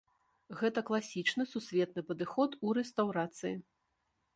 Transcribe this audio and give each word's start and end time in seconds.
Гэта 0.61 0.83
класічны 0.87 1.47
сусветны 1.53 2.01
падыход 2.11 2.59
у 2.67 2.77
рэстаўрацыі. 2.83 3.55